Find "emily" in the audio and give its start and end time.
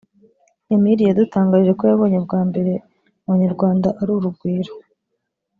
0.75-1.03